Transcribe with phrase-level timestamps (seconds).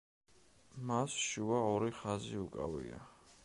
[0.93, 3.07] მას შუა ორი ხაზი უკავია.